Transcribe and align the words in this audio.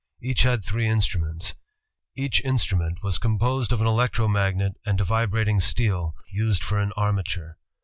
Each 0.19 0.41
had 0.41 0.65
three 0.65 0.87
in 0.87 0.97
struments. 0.97 1.53
Each 2.15 2.41
instrument 2.43 3.03
was 3.03 3.19
composed 3.19 3.71
of 3.71 3.81
an 3.81 3.85
electro 3.87 4.27
magnet 4.27 4.73
and 4.83 4.99
a 4.99 5.03
vibrating 5.03 5.59
steel 5.59 6.15
used 6.31 6.63
for 6.63 6.79
an 6.79 6.91
armature. 6.97 7.59